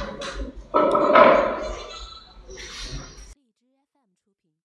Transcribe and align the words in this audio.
Thank 0.00 0.92
you. 0.94 0.99